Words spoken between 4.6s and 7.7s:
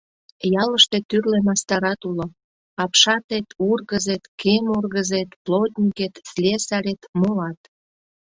ургызет, плотникет, слесарет, молат.